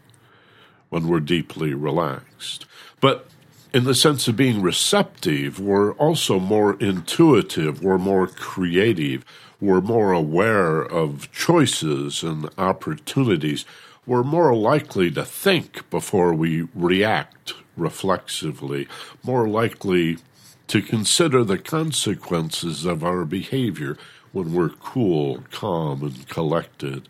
when 0.88 1.06
we're 1.06 1.20
deeply 1.20 1.72
relaxed. 1.72 2.66
But 3.00 3.28
in 3.72 3.84
the 3.84 3.94
sense 3.94 4.26
of 4.26 4.34
being 4.34 4.60
receptive, 4.60 5.60
we're 5.60 5.92
also 5.92 6.40
more 6.40 6.74
intuitive, 6.80 7.80
we're 7.80 7.98
more 7.98 8.26
creative, 8.26 9.24
we're 9.60 9.80
more 9.80 10.12
aware 10.12 10.80
of 10.80 11.30
choices 11.30 12.24
and 12.24 12.50
opportunities. 12.58 13.64
We're 14.08 14.22
more 14.22 14.56
likely 14.56 15.10
to 15.10 15.24
think 15.26 15.90
before 15.90 16.32
we 16.32 16.66
react 16.74 17.52
reflexively, 17.76 18.88
more 19.22 19.46
likely 19.46 20.16
to 20.68 20.80
consider 20.80 21.44
the 21.44 21.58
consequences 21.58 22.86
of 22.86 23.04
our 23.04 23.26
behavior 23.26 23.98
when 24.32 24.54
we're 24.54 24.70
cool, 24.70 25.44
calm, 25.50 26.02
and 26.02 26.26
collected. 26.26 27.06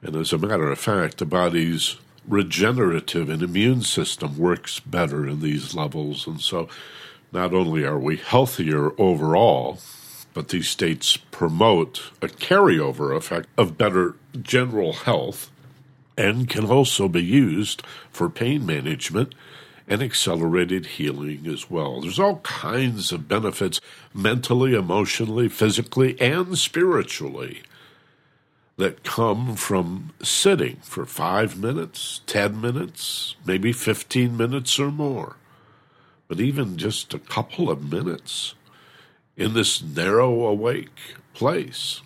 And 0.00 0.16
as 0.16 0.32
a 0.32 0.38
matter 0.38 0.70
of 0.70 0.78
fact, 0.78 1.18
the 1.18 1.26
body's 1.26 1.96
regenerative 2.26 3.28
and 3.28 3.42
immune 3.42 3.82
system 3.82 4.38
works 4.38 4.80
better 4.80 5.28
in 5.28 5.40
these 5.42 5.74
levels. 5.74 6.26
And 6.26 6.40
so 6.40 6.66
not 7.30 7.52
only 7.52 7.84
are 7.84 7.98
we 7.98 8.16
healthier 8.16 8.98
overall, 8.98 9.80
but 10.32 10.48
these 10.48 10.70
states 10.70 11.18
promote 11.18 12.10
a 12.22 12.28
carryover 12.28 13.14
effect 13.14 13.50
of 13.58 13.76
better 13.76 14.16
general 14.42 14.94
health 14.94 15.50
and 16.20 16.50
can 16.50 16.66
also 16.66 17.08
be 17.08 17.24
used 17.24 17.82
for 18.10 18.28
pain 18.28 18.66
management 18.66 19.34
and 19.88 20.02
accelerated 20.02 20.84
healing 20.84 21.46
as 21.46 21.70
well. 21.70 22.02
There's 22.02 22.18
all 22.18 22.36
kinds 22.40 23.10
of 23.10 23.26
benefits 23.26 23.80
mentally, 24.12 24.74
emotionally, 24.74 25.48
physically, 25.48 26.20
and 26.20 26.58
spiritually 26.58 27.62
that 28.76 29.02
come 29.02 29.56
from 29.56 30.12
sitting 30.22 30.76
for 30.82 31.06
five 31.06 31.58
minutes, 31.58 32.20
10 32.26 32.60
minutes, 32.60 33.34
maybe 33.46 33.72
15 33.72 34.36
minutes 34.36 34.78
or 34.78 34.90
more. 34.90 35.36
But 36.28 36.38
even 36.38 36.76
just 36.76 37.14
a 37.14 37.18
couple 37.18 37.70
of 37.70 37.90
minutes 37.90 38.54
in 39.38 39.54
this 39.54 39.82
narrow 39.82 40.44
awake 40.46 41.16
place. 41.32 42.02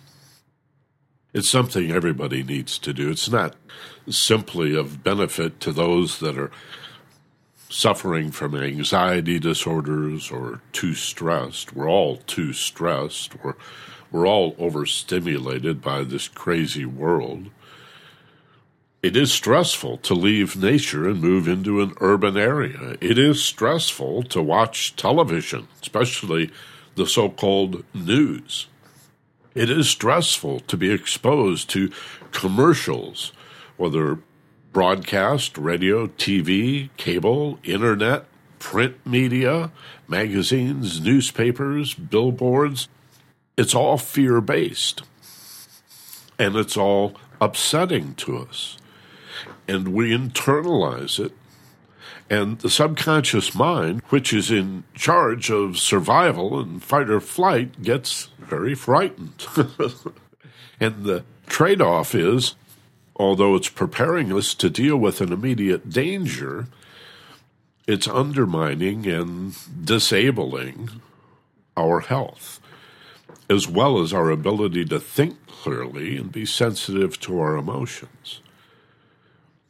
It's 1.35 1.49
something 1.49 1.91
everybody 1.91 2.43
needs 2.43 2.79
to 2.79 2.93
do. 2.93 3.09
It's 3.09 3.29
not 3.29 3.57
simply 4.09 4.73
of 4.73 5.03
benefit 5.03 5.59
to 5.59 5.73
those 5.73 6.19
that 6.19 6.37
are 6.37 6.49
suffering 7.67 8.31
from 8.31 8.55
anxiety 8.55 9.37
disorders 9.37 10.31
or 10.31 10.61
too 10.71 10.93
stressed. 10.93 11.75
We're 11.75 11.89
all 11.89 12.19
too 12.25 12.53
stressed. 12.53 13.43
We're, 13.43 13.55
we're 14.13 14.25
all 14.25 14.55
overstimulated 14.57 15.81
by 15.81 16.05
this 16.05 16.29
crazy 16.29 16.85
world. 16.85 17.49
It 19.03 19.17
is 19.17 19.33
stressful 19.33 19.97
to 19.97 20.13
leave 20.13 20.55
nature 20.55 21.09
and 21.09 21.19
move 21.19 21.49
into 21.49 21.81
an 21.81 21.95
urban 21.99 22.37
area. 22.37 22.95
It 23.01 23.19
is 23.19 23.43
stressful 23.43 24.23
to 24.23 24.41
watch 24.41 24.95
television, 24.95 25.67
especially 25.81 26.51
the 26.95 27.05
so 27.05 27.27
called 27.27 27.83
news. 27.93 28.67
It 29.55 29.69
is 29.69 29.89
stressful 29.89 30.59
to 30.59 30.75
be 30.75 30.91
exposed 30.91 31.69
to 31.69 31.89
commercials, 32.33 33.31
whether 33.77 34.19
broadcast, 34.73 35.57
radio, 35.57 36.07
TV, 36.07 36.89
cable, 36.97 37.57
internet, 37.63 38.25
print 38.59 38.97
media, 39.05 39.71
magazines, 40.09 40.99
newspapers, 40.99 41.93
billboards. 41.93 42.89
It's 43.57 43.73
all 43.73 43.97
fear 43.97 44.41
based. 44.41 45.03
And 46.37 46.57
it's 46.57 46.75
all 46.75 47.15
upsetting 47.39 48.15
to 48.15 48.39
us. 48.39 48.77
And 49.69 49.93
we 49.93 50.11
internalize 50.11 51.17
it 51.17 51.31
and 52.29 52.59
the 52.59 52.69
subconscious 52.69 53.53
mind, 53.53 54.01
which 54.09 54.33
is 54.33 54.49
in 54.49 54.83
charge 54.93 55.49
of 55.49 55.77
survival 55.77 56.59
and 56.59 56.83
fight 56.83 57.09
or 57.09 57.19
flight, 57.19 57.81
gets 57.81 58.29
very 58.39 58.75
frightened. 58.75 59.45
and 60.79 61.03
the 61.03 61.23
trade 61.47 61.81
off 61.81 62.15
is, 62.15 62.55
although 63.15 63.55
it's 63.55 63.69
preparing 63.69 64.33
us 64.33 64.53
to 64.55 64.69
deal 64.69 64.97
with 64.97 65.21
an 65.21 65.31
immediate 65.31 65.89
danger, 65.89 66.67
it's 67.87 68.07
undermining 68.07 69.05
and 69.05 69.55
disabling 69.85 70.89
our 71.77 71.99
health, 71.99 72.59
as 73.49 73.67
well 73.67 74.01
as 74.01 74.13
our 74.13 74.31
ability 74.31 74.85
to 74.85 74.99
think 74.99 75.45
clearly 75.45 76.17
and 76.17 76.31
be 76.31 76.45
sensitive 76.45 77.19
to 77.19 77.39
our 77.39 77.55
emotions. 77.55 78.41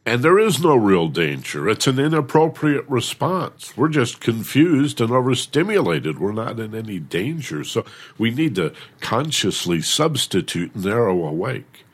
And 0.06 0.22
there 0.22 0.38
is 0.38 0.62
no 0.62 0.76
real 0.76 1.08
danger. 1.08 1.68
It's 1.68 1.88
an 1.88 1.98
inappropriate 1.98 2.88
response. 2.88 3.76
We're 3.76 3.88
just 3.88 4.20
confused 4.20 5.00
and 5.00 5.10
overstimulated. 5.10 6.20
We're 6.20 6.30
not 6.30 6.60
in 6.60 6.76
any 6.76 7.00
danger. 7.00 7.64
So 7.64 7.84
we 8.16 8.30
need 8.30 8.54
to 8.54 8.72
consciously 9.00 9.80
substitute 9.80 10.76
narrow 10.76 11.26
awake. 11.26 11.84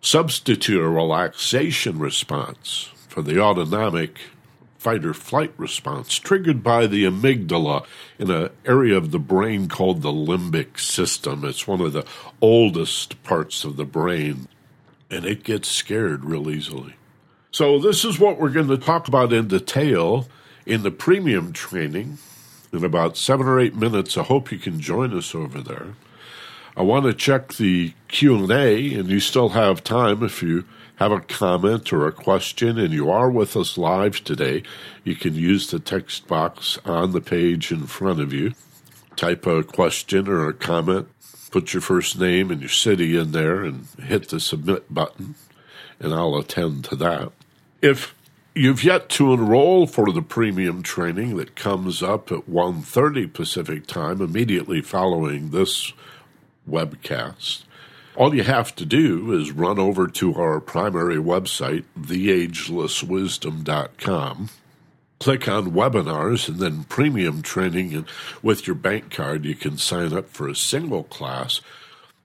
Substitute 0.00 0.80
a 0.80 0.88
relaxation 0.88 2.00
response 2.00 2.90
for 3.06 3.22
the 3.22 3.40
autonomic 3.40 4.18
fight 4.76 5.04
or 5.04 5.14
flight 5.14 5.52
response 5.56 6.16
triggered 6.16 6.64
by 6.64 6.88
the 6.88 7.04
amygdala 7.04 7.84
in 8.18 8.30
an 8.30 8.50
area 8.64 8.96
of 8.96 9.12
the 9.12 9.18
brain 9.20 9.68
called 9.68 10.02
the 10.02 10.12
limbic 10.12 10.80
system. 10.80 11.44
It's 11.44 11.66
one 11.66 11.80
of 11.80 11.92
the 11.92 12.06
oldest 12.40 13.22
parts 13.22 13.62
of 13.64 13.76
the 13.76 13.84
brain 13.84 14.48
and 15.10 15.24
it 15.24 15.44
gets 15.44 15.68
scared 15.68 16.24
real 16.24 16.50
easily. 16.50 16.94
So, 17.50 17.78
this 17.78 18.04
is 18.04 18.18
what 18.18 18.38
we're 18.38 18.50
going 18.50 18.68
to 18.68 18.78
talk 18.78 19.08
about 19.08 19.32
in 19.32 19.48
detail 19.48 20.28
in 20.66 20.82
the 20.82 20.90
premium 20.90 21.52
training 21.52 22.18
in 22.72 22.84
about 22.84 23.16
seven 23.16 23.46
or 23.46 23.58
eight 23.58 23.74
minutes. 23.74 24.18
I 24.18 24.22
hope 24.22 24.52
you 24.52 24.58
can 24.58 24.80
join 24.80 25.16
us 25.16 25.34
over 25.34 25.60
there. 25.60 25.94
I 26.76 26.82
want 26.82 27.06
to 27.06 27.14
check 27.14 27.54
the 27.54 27.94
Q&A 28.08 28.94
and 28.94 29.08
you 29.08 29.18
still 29.18 29.48
have 29.50 29.82
time 29.82 30.22
if 30.22 30.42
you 30.42 30.64
have 30.96 31.10
a 31.10 31.20
comment 31.20 31.92
or 31.92 32.06
a 32.06 32.12
question 32.12 32.78
and 32.78 32.92
you 32.92 33.10
are 33.10 33.30
with 33.30 33.56
us 33.56 33.78
live 33.78 34.22
today, 34.22 34.62
you 35.04 35.16
can 35.16 35.34
use 35.34 35.70
the 35.70 35.78
text 35.78 36.26
box 36.28 36.78
on 36.84 37.12
the 37.12 37.20
page 37.20 37.72
in 37.72 37.86
front 37.86 38.20
of 38.20 38.32
you. 38.32 38.52
Type 39.16 39.46
a 39.46 39.62
question 39.64 40.28
or 40.28 40.48
a 40.48 40.52
comment, 40.52 41.08
put 41.48 41.72
your 41.72 41.80
first 41.80 42.18
name 42.18 42.50
and 42.50 42.60
your 42.60 42.68
city 42.68 43.16
in 43.16 43.32
there 43.32 43.62
and 43.62 43.86
hit 43.98 44.28
the 44.28 44.40
submit 44.40 44.92
button 44.92 45.36
and 46.00 46.14
I'll 46.14 46.36
attend 46.36 46.84
to 46.86 46.96
that. 46.96 47.30
If 47.82 48.14
you've 48.54 48.82
yet 48.84 49.08
to 49.10 49.32
enroll 49.32 49.86
for 49.86 50.10
the 50.12 50.22
premium 50.22 50.82
training 50.82 51.36
that 51.36 51.54
comes 51.56 52.02
up 52.02 52.32
at 52.32 52.48
1:30 52.48 53.32
Pacific 53.32 53.86
time 53.86 54.20
immediately 54.20 54.80
following 54.80 55.50
this 55.50 55.92
webcast, 56.68 57.62
all 58.16 58.34
you 58.34 58.42
have 58.42 58.74
to 58.76 58.84
do 58.84 59.32
is 59.32 59.52
run 59.52 59.78
over 59.78 60.08
to 60.08 60.34
our 60.34 60.60
primary 60.60 61.16
website, 61.16 61.84
theagelesswisdom.com, 61.98 64.50
click 65.20 65.48
on 65.48 65.72
webinars 65.72 66.48
and 66.48 66.58
then 66.58 66.84
premium 66.84 67.42
training 67.42 67.94
and 67.94 68.06
with 68.42 68.66
your 68.66 68.76
bank 68.76 69.10
card 69.10 69.44
you 69.44 69.54
can 69.54 69.76
sign 69.76 70.12
up 70.12 70.28
for 70.28 70.48
a 70.48 70.54
single 70.54 71.04
class 71.04 71.60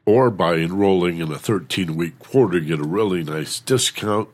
or 0.06 0.30
by 0.30 0.56
enrolling 0.56 1.20
in 1.20 1.32
a 1.32 1.40
13 1.40 1.96
week 1.96 2.20
quarter 2.20 2.60
get 2.60 2.80
a 2.80 2.84
really 2.84 3.24
nice 3.24 3.60
discount 3.60 4.30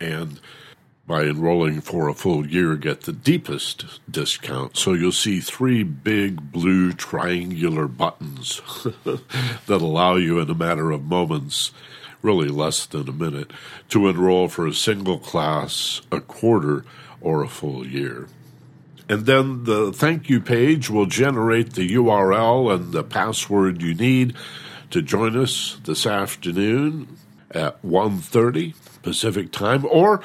and 0.00 0.40
by 1.06 1.24
enrolling 1.24 1.80
for 1.80 2.08
a 2.08 2.14
full 2.14 2.46
year 2.46 2.76
get 2.76 3.02
the 3.02 3.12
deepest 3.12 3.84
discount. 4.10 4.76
So 4.76 4.94
you'll 4.94 5.12
see 5.12 5.40
three 5.40 5.82
big 5.82 6.50
blue 6.52 6.92
triangular 6.92 7.86
buttons 7.88 8.62
that 9.04 9.20
allow 9.68 10.16
you 10.16 10.38
in 10.38 10.48
a 10.48 10.54
matter 10.54 10.90
of 10.90 11.04
moments, 11.04 11.72
really 12.22 12.48
less 12.48 12.86
than 12.86 13.08
a 13.08 13.12
minute, 13.12 13.52
to 13.90 14.08
enroll 14.08 14.48
for 14.48 14.66
a 14.66 14.72
single 14.72 15.18
class, 15.18 16.00
a 16.10 16.20
quarter, 16.20 16.84
or 17.24 17.42
a 17.42 17.48
full 17.48 17.84
year. 17.84 18.28
And 19.08 19.26
then 19.26 19.64
the 19.64 19.92
thank 19.92 20.30
you 20.30 20.40
page 20.40 20.88
will 20.88 21.06
generate 21.06 21.72
the 21.72 21.88
URL 21.88 22.72
and 22.72 22.92
the 22.92 23.02
password 23.02 23.82
you 23.82 23.94
need 23.94 24.34
to 24.90 25.02
join 25.02 25.36
us 25.36 25.78
this 25.84 26.06
afternoon 26.06 27.16
at 27.50 27.82
1.30 27.82 28.74
Pacific 29.02 29.50
time 29.50 29.84
or 29.86 30.22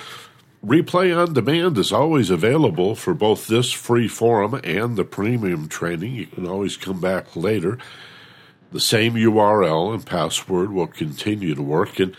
Replay 0.66 1.18
on 1.18 1.34
demand 1.34 1.78
is 1.78 1.94
always 1.94 2.30
available 2.30 2.94
for 2.94 3.14
both 3.14 3.48
this 3.48 3.72
free 3.72 4.10
forum 4.10 4.60
and 4.66 4.98
the 4.98 5.06
premium 5.06 5.70
training. 5.70 6.16
You 6.16 6.26
can 6.26 6.46
always 6.46 6.76
come 6.76 7.00
back 7.00 7.34
later. 7.34 7.78
The 8.74 8.82
same 8.82 9.14
URL 9.14 9.94
and 9.94 10.06
password 10.06 10.74
will 10.74 10.88
continue 10.88 11.56
to 11.56 11.62
work, 11.62 11.98
and 12.00 12.16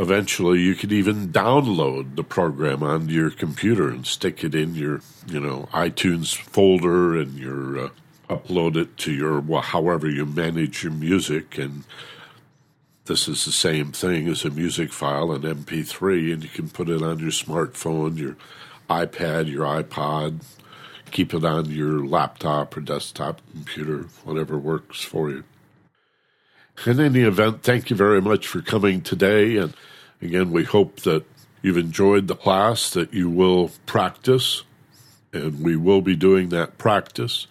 eventually 0.00 0.60
you 0.60 0.74
could 0.74 0.92
even 0.92 1.28
download 1.28 2.16
the 2.16 2.24
program 2.24 2.82
onto 2.82 3.12
your 3.12 3.30
computer 3.30 3.90
and 3.90 4.06
stick 4.06 4.42
it 4.42 4.54
in 4.54 4.74
your, 4.74 5.02
you 5.26 5.38
know, 5.38 5.68
iTunes 5.74 6.34
folder 6.34 7.14
and 7.14 7.38
your 7.38 7.78
uh, 7.78 7.88
upload 8.30 8.76
it 8.76 8.96
to 8.96 9.12
your 9.12 9.38
well, 9.40 9.60
however 9.60 10.08
you 10.08 10.24
manage 10.24 10.82
your 10.82 10.92
music 10.92 11.58
and 11.58 11.84
this 13.04 13.28
is 13.28 13.44
the 13.44 13.52
same 13.52 13.92
thing 13.92 14.26
as 14.28 14.44
a 14.44 14.50
music 14.50 14.90
file, 14.90 15.32
an 15.32 15.42
MP3, 15.42 16.32
and 16.32 16.44
you 16.44 16.48
can 16.48 16.70
put 16.70 16.88
it 16.88 17.02
on 17.02 17.18
your 17.18 17.30
smartphone, 17.30 18.16
your 18.16 18.36
iPad, 18.88 19.50
your 19.50 19.64
iPod, 19.64 20.44
keep 21.10 21.34
it 21.34 21.44
on 21.44 21.66
your 21.66 22.06
laptop 22.06 22.76
or 22.76 22.80
desktop 22.80 23.42
computer, 23.52 24.06
whatever 24.24 24.56
works 24.56 25.02
for 25.02 25.28
you. 25.28 25.44
In 26.86 26.98
any 26.98 27.20
event, 27.20 27.62
thank 27.62 27.90
you 27.90 27.96
very 27.96 28.22
much 28.22 28.46
for 28.46 28.62
coming 28.62 29.02
today. 29.02 29.58
And 29.58 29.74
again, 30.22 30.50
we 30.50 30.64
hope 30.64 31.00
that 31.00 31.26
you've 31.60 31.76
enjoyed 31.76 32.26
the 32.26 32.34
class, 32.34 32.88
that 32.90 33.12
you 33.12 33.28
will 33.28 33.70
practice, 33.84 34.62
and 35.30 35.60
we 35.62 35.76
will 35.76 36.00
be 36.00 36.16
doing 36.16 36.48
that 36.48 36.78
practice. 36.78 37.46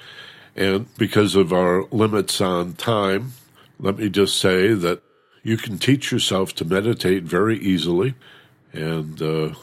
And 0.55 0.87
because 0.97 1.35
of 1.35 1.53
our 1.53 1.83
limits 1.91 2.41
on 2.41 2.73
time, 2.73 3.33
let 3.79 3.99
me 3.99 4.09
just 4.09 4.35
say 4.37 4.73
that 4.73 5.03
you 5.43 5.57
can 5.57 5.77
teach 5.77 6.11
yourself 6.11 6.55
to 6.55 6.65
meditate 6.65 7.23
very 7.23 7.59
easily, 7.59 8.15
and 8.73 9.21
uh, 9.21 9.53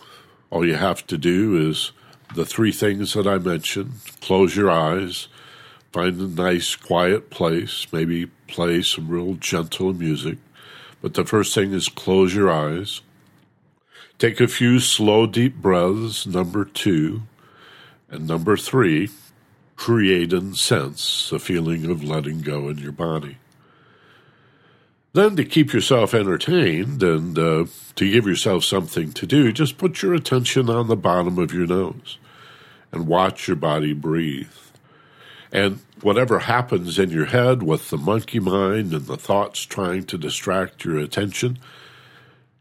all 0.49 0.65
you 0.65 0.77
have 0.77 1.05
to 1.09 1.19
do 1.19 1.69
is 1.69 1.91
the 2.37 2.47
three 2.47 2.73
things 2.73 3.15
that 3.15 3.27
I 3.27 3.39
mentioned 3.39 3.95
close 4.21 4.55
your 4.55 4.71
eyes, 4.71 5.27
find 5.97 6.21
a 6.21 6.43
nice, 6.43 6.77
quiet 6.77 7.31
place, 7.31 7.87
maybe 7.91 8.27
play 8.49 8.83
some 8.83 9.09
real 9.09 9.33
gentle 9.33 9.95
music. 9.95 10.37
But 11.01 11.15
the 11.15 11.25
first 11.25 11.55
thing 11.55 11.73
is 11.73 11.89
close 11.89 12.35
your 12.35 12.51
eyes. 12.51 13.01
Take 14.19 14.39
a 14.39 14.47
few 14.47 14.79
slow, 14.79 15.27
deep 15.27 15.57
breaths, 15.57 16.27
number 16.27 16.67
two. 16.67 17.23
And 18.11 18.29
number 18.29 18.59
three, 18.59 19.09
create 19.77 20.35
and 20.35 20.55
sense 20.55 21.33
a 21.33 21.39
feeling 21.39 21.91
of 21.91 22.05
letting 22.05 22.43
go 22.43 22.69
in 22.69 22.77
your 22.77 22.93
body. 22.93 23.39
Then, 25.15 25.35
to 25.37 25.47
keep 25.47 25.73
yourself 25.73 26.13
entertained 26.13 27.03
and 27.03 27.39
uh, 27.39 27.65
to 27.95 28.13
give 28.13 28.27
yourself 28.27 28.65
something 28.65 29.13
to 29.13 29.27
do, 29.27 29.51
just 29.51 29.79
put 29.79 30.03
your 30.03 30.13
attention 30.13 30.69
on 30.69 30.89
the 30.89 30.97
bottom 30.97 31.39
of 31.39 31.55
your 31.55 31.67
nose 31.67 32.19
and 32.93 33.07
watch 33.07 33.49
your 33.49 33.57
body 33.57 33.95
breathe. 33.95 34.51
And 35.53 35.81
whatever 36.03 36.41
happens 36.41 36.99
in 36.99 37.11
your 37.11 37.27
head 37.27 37.63
with 37.63 37.91
the 37.91 37.97
monkey 37.97 38.41
mind 38.41 38.93
and 38.93 39.07
the 39.07 39.17
thoughts 39.17 39.65
trying 39.65 40.05
to 40.05 40.19
distract 40.19 40.85
your 40.85 40.99
attention, 40.99 41.59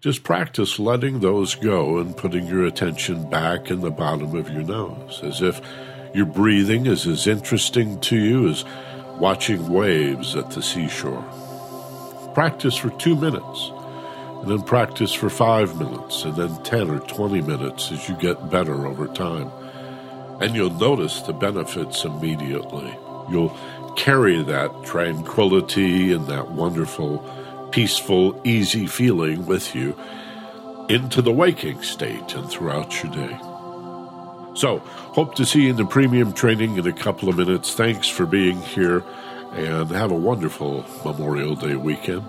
just 0.01 0.23
practice 0.23 0.77
letting 0.77 1.19
those 1.19 1.55
go 1.55 1.97
and 1.97 2.15
putting 2.15 2.45
your 2.45 2.65
attention 2.65 3.29
back 3.29 3.71
in 3.71 3.81
the 3.81 3.91
bottom 3.91 4.35
of 4.35 4.49
your 4.49 4.63
nose, 4.63 5.19
as 5.23 5.41
if 5.41 5.59
your 6.13 6.27
breathing 6.27 6.85
is 6.85 7.07
as 7.07 7.27
interesting 7.27 7.99
to 8.01 8.17
you 8.17 8.47
as 8.49 8.63
watching 9.17 9.69
waves 9.69 10.35
at 10.35 10.51
the 10.51 10.61
seashore 10.61 11.25
practice 12.35 12.75
for 12.75 12.89
two 12.99 13.15
minutes, 13.15 13.71
and 14.41 14.51
then 14.51 14.61
practice 14.61 15.13
for 15.13 15.29
five 15.29 15.79
minutes, 15.79 16.25
and 16.25 16.35
then 16.35 16.61
10 16.63 16.89
or 16.89 16.99
20 16.99 17.41
minutes 17.41 17.93
as 17.93 18.09
you 18.09 18.15
get 18.15 18.51
better 18.51 18.85
over 18.85 19.07
time. 19.07 19.49
And 20.39 20.55
you'll 20.55 20.69
notice 20.69 21.21
the 21.21 21.33
benefits 21.33 22.03
immediately. 22.03 22.97
You'll 23.29 23.57
carry 23.95 24.43
that 24.43 24.83
tranquility 24.83 26.11
and 26.11 26.27
that 26.27 26.51
wonderful, 26.51 27.19
peaceful, 27.71 28.39
easy 28.43 28.87
feeling 28.87 29.45
with 29.45 29.73
you 29.73 29.95
into 30.89 31.21
the 31.21 31.31
waking 31.31 31.81
state 31.81 32.35
and 32.35 32.49
throughout 32.49 33.03
your 33.03 33.11
day. 33.13 33.39
So, 34.55 34.79
hope 34.79 35.35
to 35.35 35.45
see 35.45 35.63
you 35.63 35.71
in 35.71 35.75
the 35.75 35.85
premium 35.85 36.31
training 36.31 36.77
in 36.77 36.87
a 36.87 36.93
couple 36.93 37.27
of 37.27 37.37
minutes. 37.37 37.73
Thanks 37.73 38.07
for 38.07 38.25
being 38.25 38.61
here 38.61 39.03
and 39.51 39.89
have 39.91 40.11
a 40.11 40.15
wonderful 40.15 40.85
Memorial 41.03 41.55
Day 41.55 41.75
weekend. 41.75 42.23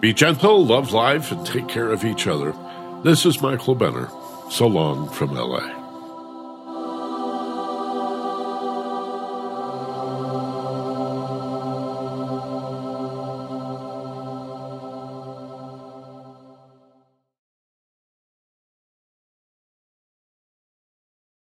Be 0.00 0.12
gentle, 0.12 0.64
love 0.64 0.92
life, 0.92 1.32
and 1.32 1.46
take 1.46 1.68
care 1.68 1.90
of 1.90 2.04
each 2.04 2.26
other. 2.26 2.54
This 3.02 3.26
is 3.26 3.40
Michael 3.40 3.74
Benner. 3.74 4.10
So 4.50 4.66
long 4.66 5.08
from 5.08 5.34
LA. 5.34 5.75